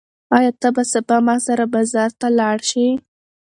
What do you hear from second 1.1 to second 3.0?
ما سره بازار ته لاړ شې؟